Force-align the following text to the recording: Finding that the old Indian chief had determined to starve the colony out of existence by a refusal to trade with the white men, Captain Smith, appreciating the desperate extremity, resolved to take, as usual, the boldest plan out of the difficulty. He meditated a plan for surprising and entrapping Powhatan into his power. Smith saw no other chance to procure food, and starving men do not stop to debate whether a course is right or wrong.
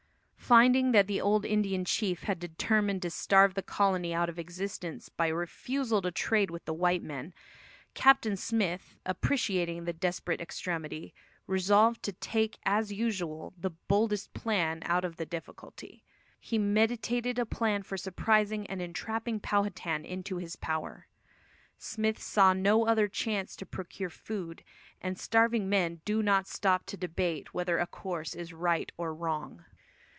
Finding 0.51 0.91
that 0.91 1.07
the 1.07 1.21
old 1.21 1.45
Indian 1.45 1.85
chief 1.85 2.23
had 2.23 2.37
determined 2.37 3.01
to 3.03 3.09
starve 3.09 3.53
the 3.53 3.61
colony 3.63 4.13
out 4.13 4.27
of 4.27 4.37
existence 4.37 5.07
by 5.07 5.27
a 5.27 5.33
refusal 5.33 6.01
to 6.01 6.11
trade 6.11 6.51
with 6.51 6.65
the 6.65 6.73
white 6.73 7.01
men, 7.01 7.33
Captain 7.93 8.35
Smith, 8.35 8.97
appreciating 9.05 9.85
the 9.85 9.93
desperate 9.93 10.41
extremity, 10.41 11.13
resolved 11.47 12.03
to 12.03 12.11
take, 12.11 12.57
as 12.65 12.91
usual, 12.91 13.53
the 13.57 13.69
boldest 13.69 14.33
plan 14.33 14.81
out 14.83 15.05
of 15.05 15.15
the 15.15 15.25
difficulty. 15.25 16.03
He 16.37 16.57
meditated 16.57 17.39
a 17.39 17.45
plan 17.45 17.81
for 17.81 17.95
surprising 17.95 18.67
and 18.67 18.81
entrapping 18.81 19.39
Powhatan 19.39 20.03
into 20.03 20.35
his 20.35 20.57
power. 20.57 21.07
Smith 21.77 22.21
saw 22.21 22.51
no 22.51 22.85
other 22.85 23.07
chance 23.07 23.55
to 23.55 23.65
procure 23.65 24.09
food, 24.09 24.65
and 25.01 25.17
starving 25.17 25.69
men 25.69 26.01
do 26.03 26.21
not 26.21 26.45
stop 26.45 26.85
to 26.87 26.97
debate 26.97 27.53
whether 27.53 27.77
a 27.79 27.87
course 27.87 28.35
is 28.35 28.51
right 28.51 28.91
or 28.97 29.13
wrong. 29.15 29.63